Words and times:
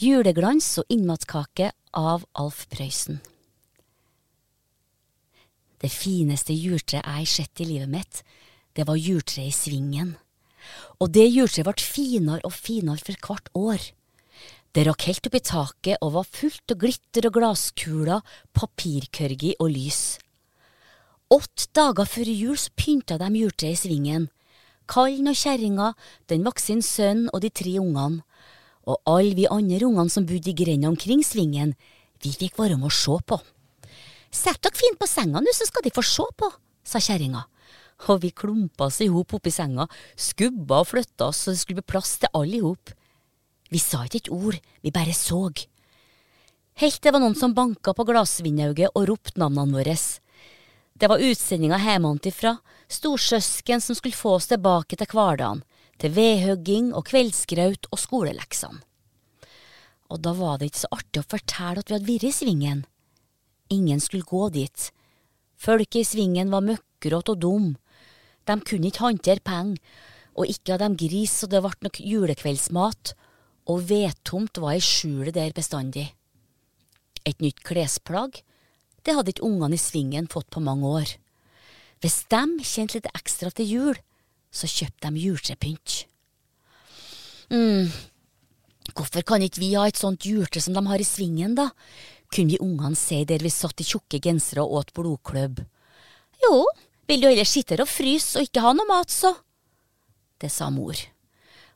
Juleglans 0.00 0.78
og 0.80 0.88
innmatkake 0.88 1.66
av 1.92 2.22
Alf 2.40 2.62
Prøysen. 2.72 3.18
Det 5.76 5.90
fineste 5.92 6.56
juletreet 6.56 7.04
jeg 7.04 7.16
har 7.18 7.28
sett 7.28 7.60
i 7.60 7.66
livet 7.68 7.92
mitt, 7.92 8.22
det 8.72 8.86
var 8.88 8.96
juletreet 8.96 9.50
i 9.50 9.52
Svingen. 9.52 10.14
Og 11.04 11.12
det 11.12 11.26
juletreet 11.26 11.68
ble 11.68 11.84
finere 11.84 12.40
og 12.48 12.56
finere 12.56 13.04
for 13.04 13.26
hvert 13.26 13.52
år. 13.60 13.84
Det 14.72 14.86
rakk 14.88 15.04
helt 15.10 15.28
opp 15.28 15.36
i 15.36 15.42
taket 15.50 16.00
og 16.00 16.14
var 16.16 16.32
fullt 16.32 16.72
av 16.72 16.80
glitter 16.80 17.28
og 17.28 17.36
glasskuler, 17.36 18.24
papirkørgi 18.56 19.52
og 19.58 19.68
lys. 19.74 20.02
Åtte 21.28 21.68
dager 21.76 22.08
før 22.08 22.32
jul 22.32 22.56
så 22.56 22.72
pynta 22.72 23.20
de 23.20 23.28
juletreet 23.42 23.76
i 23.76 23.82
Svingen. 23.84 24.30
Kallen 24.88 25.28
og 25.28 25.36
kjerringa, 25.36 25.92
den 26.32 26.48
voksne 26.48 26.80
sønnen 26.80 27.28
og 27.34 27.44
de 27.44 27.52
tre 27.52 27.76
ungene 27.84 28.24
og 28.90 29.00
alle 29.08 29.36
vi 29.38 29.48
andre 29.50 29.86
ungene 29.86 30.12
som 30.12 30.26
bodde 30.28 30.50
i 30.52 30.56
grenda 30.56 30.90
omkring 30.90 31.22
svingen, 31.24 31.74
vi 32.20 32.32
fikk 32.36 32.58
være 32.60 32.76
med 32.76 32.90
å 32.90 32.94
se 32.94 33.16
på. 33.26 33.38
Sett 34.30 34.60
dere 34.62 34.78
fint 34.78 34.98
på 35.00 35.08
senga 35.10 35.40
nå, 35.42 35.54
så 35.54 35.66
skal 35.66 35.84
de 35.86 35.92
få 35.94 36.04
se 36.06 36.26
på, 36.38 36.50
sa 36.86 37.00
kjerringa. 37.02 37.46
Og 38.08 38.22
vi 38.22 38.30
klumpa 38.32 38.86
oss 38.88 39.00
i 39.04 39.10
hop 39.12 39.34
oppi 39.36 39.52
senga, 39.52 39.86
skubba 40.16 40.80
og 40.82 40.88
flytta 40.92 41.28
oss 41.28 41.44
så 41.44 41.52
det 41.52 41.60
skulle 41.60 41.82
bli 41.82 41.92
plass 41.92 42.16
til 42.22 42.32
alle 42.36 42.56
i 42.60 42.64
hop. 42.64 42.92
Vi 43.70 43.80
sa 43.82 44.04
ikke 44.04 44.24
et 44.24 44.32
ord, 44.34 44.56
vi 44.82 44.94
bare 44.94 45.14
så. 45.14 45.42
Helt 46.80 47.02
det 47.02 47.12
var 47.12 47.22
noen 47.22 47.36
som 47.36 47.54
banka 47.54 47.92
på 47.94 48.06
glassvindauget 48.08 48.94
og 48.94 49.08
ropte 49.10 49.40
navnene 49.40 49.76
våre. 49.76 49.96
Det 51.00 51.08
var 51.08 51.22
utsendinga 51.24 51.78
hjemmefra, 51.80 52.56
storsøsken 52.90 53.82
som 53.84 53.96
skulle 53.96 54.16
få 54.16 54.38
oss 54.38 54.48
tilbake 54.50 54.96
til 54.96 55.10
hverdagen 55.10 55.62
til 56.00 56.14
vedhugging 56.16 56.94
og 56.96 57.06
kveldsgraut 57.10 57.88
og 57.92 58.00
skoleleksene. 58.00 58.80
Og 60.10 60.18
da 60.24 60.32
var 60.34 60.58
det 60.58 60.70
ikke 60.70 60.82
så 60.82 60.90
artig 60.96 61.20
å 61.22 61.28
fortelle 61.30 61.82
at 61.82 61.90
vi 61.90 61.94
hadde 61.94 62.08
vært 62.08 62.26
i 62.26 62.34
svingen. 62.34 62.80
Ingen 63.70 64.00
skulle 64.02 64.26
gå 64.26 64.48
dit. 64.56 64.88
Folket 65.54 66.00
i 66.02 66.08
svingen 66.08 66.50
var 66.50 66.66
møkkrått 66.66 67.30
og 67.30 67.42
dum. 67.44 67.68
De 68.48 68.56
kunne 68.66 68.90
ikke 68.90 69.04
håndtere 69.04 69.44
penger, 69.46 69.78
og 70.34 70.50
ikke 70.50 70.74
hadde 70.74 70.88
de 70.90 71.06
gris 71.06 71.36
så 71.38 71.46
det 71.50 71.60
ble 71.62 71.86
nok 71.86 72.00
julekveldsmat, 72.02 73.14
og 73.70 73.86
vedtomt 73.86 74.58
var 74.58 74.78
i 74.78 74.82
skjulet 74.82 75.36
der 75.36 75.54
bestandig. 75.54 76.08
Et 77.28 77.38
nytt 77.44 77.60
klesplagg, 77.62 78.40
det 79.04 79.14
hadde 79.14 79.34
ikke 79.34 79.46
ungene 79.46 79.76
i 79.76 79.80
svingen 79.80 80.26
fått 80.32 80.50
på 80.50 80.62
mange 80.64 80.88
år. 80.88 81.12
Hvis 82.00 82.24
de 82.32 82.42
kjente 82.64 82.98
litt 82.98 83.10
ekstra 83.12 83.52
til 83.54 83.68
jul, 83.68 84.00
så 84.50 84.66
kjøpte 84.66 85.08
de 85.10 85.24
juletrepynt. 85.24 86.06
mm, 87.50 87.90
hvorfor 88.94 89.22
kan 89.22 89.42
ikke 89.42 89.62
vi 89.62 89.74
ha 89.74 89.86
et 89.86 89.96
sånt 89.96 90.26
juletre 90.26 90.60
som 90.60 90.74
de 90.74 90.86
har 90.86 91.00
i 91.00 91.06
svingen, 91.06 91.54
da? 91.54 91.70
Kunne 92.30 92.54
vi 92.54 92.62
ungene 92.62 92.96
si 92.96 93.24
der 93.24 93.42
vi 93.42 93.50
satt 93.50 93.80
i 93.80 93.86
tjukke 93.86 94.20
gensere 94.22 94.62
og 94.62 94.74
åt 94.80 94.92
blodklubb. 94.94 95.64
Jo, 96.44 96.66
vil 97.10 97.22
du 97.22 97.26
heller 97.26 97.48
sitte 97.48 97.74
her 97.74 97.82
og 97.82 97.90
fryse 97.90 98.38
og 98.38 98.46
ikke 98.46 98.62
ha 98.62 98.72
noe 98.74 98.86
mat, 98.86 99.10
så? 99.10 99.34
Det 100.40 100.50
sa 100.50 100.70
mor. 100.70 100.94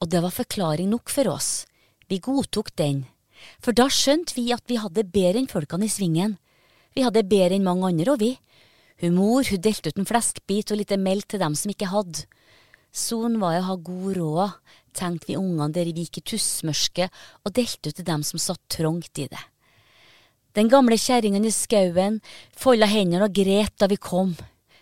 Og 0.00 0.08
det 0.12 0.22
var 0.22 0.34
forklaring 0.34 0.88
nok 0.92 1.10
for 1.10 1.28
oss. 1.32 1.66
Vi 2.06 2.20
godtok 2.22 2.70
den. 2.78 3.04
For 3.60 3.74
da 3.76 3.88
skjønte 3.92 4.36
vi 4.36 4.52
at 4.54 4.64
vi 4.70 4.78
hadde 4.80 5.08
bedre 5.10 5.42
enn 5.42 5.50
folkene 5.50 5.88
i 5.88 5.92
svingen. 5.92 6.36
Vi 6.94 7.04
hadde 7.04 7.26
bedre 7.28 7.58
enn 7.58 7.66
mange 7.66 7.90
andre, 7.90 8.14
og 8.14 8.22
vi. 8.22 8.36
Hun 9.02 9.18
mor 9.18 9.44
hun 9.44 9.60
delte 9.60 9.90
ut 9.90 9.98
en 10.00 10.08
fleskbit 10.08 10.72
og 10.72 10.80
litt 10.80 10.94
melk 11.00 11.28
til 11.28 11.42
dem 11.42 11.56
som 11.58 11.72
ikke 11.72 11.90
hadde. 11.90 12.24
Sånn 12.96 13.36
var 13.42 13.58
å 13.58 13.66
ha 13.66 13.76
god 13.76 14.16
råd, 14.16 14.54
tenkte 14.96 15.28
vi 15.28 15.36
ungene 15.36 15.68
der 15.74 15.90
vi 15.92 16.06
gikk 16.06 16.22
i 16.22 16.26
tussmørket 16.32 17.12
og 17.44 17.52
delte 17.58 17.92
ut 17.92 17.98
til 17.98 18.08
dem 18.08 18.24
som 18.24 18.40
satt 18.40 18.62
trangt 18.72 19.20
i 19.20 19.28
det. 19.28 19.42
Den 20.56 20.70
gamle 20.72 20.96
kjerringa 20.96 21.42
i 21.44 21.52
skauen 21.52 22.22
folda 22.56 22.88
hendene 22.88 23.28
og 23.28 23.36
gret 23.36 23.74
da 23.76 23.90
vi 23.92 24.00
kom. 24.00 24.32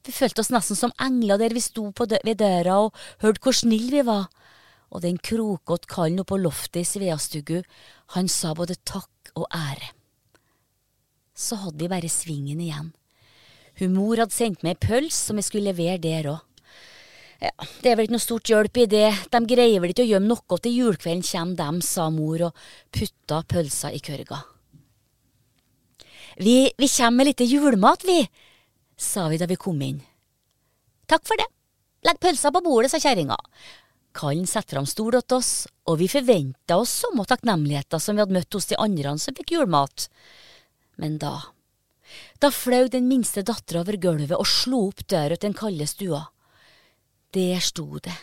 Vi 0.00 0.14
følte 0.16 0.40
oss 0.40 0.48
nesten 0.54 0.78
som 0.78 0.94
engler 1.04 1.36
der 1.36 1.52
vi 1.52 1.60
sto 1.60 1.90
dø 1.92 2.16
ved 2.24 2.40
døra 2.40 2.78
og 2.86 2.96
hørte 3.20 3.44
hvor 3.44 3.52
snille 3.52 3.92
vi 3.98 4.06
var. 4.08 4.30
Og 4.88 5.04
den 5.04 5.20
krokete 5.20 5.90
kallen 5.92 6.24
oppå 6.24 6.40
loftet 6.40 6.80
i 6.80 6.88
Sveastugu, 6.88 7.60
han 8.16 8.32
sa 8.32 8.54
både 8.56 8.78
takk 8.88 9.34
og 9.36 9.44
ære. 9.52 9.92
Så 11.36 11.60
hadde 11.60 11.84
vi 11.84 11.92
bare 11.92 12.08
svingen 12.08 12.64
igjen. 12.64 12.94
Hun 13.78 13.92
mor 13.92 14.16
hadde 14.16 14.32
sendt 14.32 14.64
meg 14.64 14.78
ei 14.78 14.86
pølse 14.88 15.20
som 15.28 15.36
jeg 15.36 15.50
skulle 15.50 15.68
levere 15.68 16.00
der 16.00 16.32
òg. 16.32 16.47
Ja, 17.38 17.52
det 17.84 17.90
er 17.90 17.98
vel 17.98 18.08
ikke 18.08 18.16
noe 18.16 18.22
stort 18.22 18.50
hjelp 18.50 18.80
i 18.82 18.88
det, 18.90 19.08
de 19.30 19.40
greier 19.46 19.78
vel 19.82 19.92
ikke 19.92 20.02
å 20.02 20.10
gjemme 20.10 20.26
noe 20.32 20.56
til 20.58 20.74
julekvelden 20.74 21.22
kommer 21.22 21.58
dem, 21.60 21.80
sa 21.86 22.08
mor 22.10 22.48
og 22.48 22.62
putta 22.94 23.44
pølsa 23.46 23.92
i 23.94 24.00
kørga. 24.02 24.40
Vi, 26.42 26.56
vi 26.74 26.88
kommer 26.90 27.20
med 27.20 27.28
litt 27.30 27.42
julemat, 27.46 28.02
vi, 28.06 28.24
sa 28.98 29.28
vi 29.30 29.38
da 29.38 29.46
vi 29.46 29.58
kom 29.58 29.78
inn. 29.86 30.00
Takk 31.06 31.22
for 31.30 31.38
det, 31.38 31.46
legg 32.06 32.18
pølsa 32.22 32.50
på 32.54 32.62
bordet, 32.64 32.90
sa 32.90 32.98
kjerringa. 33.02 33.38
Kallen 34.18 34.48
setter 34.50 34.74
fram 34.74 34.88
stol 34.90 35.14
til 35.20 35.36
oss, 35.36 35.52
og 35.86 36.00
vi 36.00 36.08
forventa 36.10 36.78
oss 36.82 36.96
samme 37.04 37.22
takknemligheter 37.28 38.02
som 38.02 38.18
vi 38.18 38.24
hadde 38.24 38.34
møtt 38.34 38.56
hos 38.58 38.66
de 38.66 38.78
andre 38.82 39.12
som 39.22 39.36
fikk 39.38 39.54
julemat. 39.54 40.08
Men 40.98 41.20
da, 41.22 41.36
da 42.42 42.50
flaug 42.50 42.90
den 42.90 43.06
minste 43.06 43.46
dattera 43.46 43.84
over 43.84 44.00
gulvet 44.02 44.34
og 44.34 44.50
slo 44.50 44.88
opp 44.88 45.06
døra 45.06 45.38
til 45.38 45.52
den 45.52 45.56
kalde 45.58 45.86
stua. 45.86 46.24
Der 47.34 47.60
sto 47.60 47.98
det. 47.98 48.16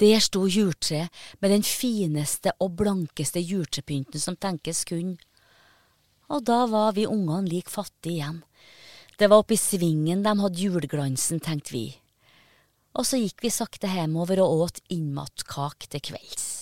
Der 0.00 0.20
sto 0.20 0.46
juletreet 0.46 1.08
med 1.40 1.50
den 1.54 1.62
fineste 1.62 2.52
og 2.60 2.74
blankeste 2.76 3.40
juletrepynten 3.40 4.20
som 4.20 4.36
tenkes 4.36 4.84
kunne. 4.88 5.16
Og 6.28 6.42
da 6.42 6.64
var 6.66 6.96
vi 6.96 7.06
ungene 7.06 7.46
lik 7.48 7.70
fattige 7.70 8.18
igjen. 8.18 8.42
Det 9.16 9.30
var 9.30 9.44
oppi 9.44 9.56
svingen 9.56 10.24
de 10.26 10.34
hadde 10.42 10.60
juleglansen, 10.60 11.40
tenkte 11.40 11.72
vi. 11.72 11.86
Og 12.98 13.06
så 13.06 13.20
gikk 13.20 13.46
vi 13.46 13.54
sakte 13.54 13.88
hjemover 13.88 14.42
og 14.42 14.66
åt 14.66 14.82
innmatkake 14.92 15.88
til 15.92 16.02
kvelds. 16.10 16.55